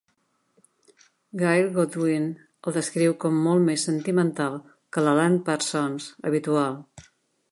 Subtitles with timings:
[1.41, 2.23] Gail Godwin
[2.71, 4.57] el descriu com molt més sentimental
[4.97, 6.81] que l'Alan Parsons habitual.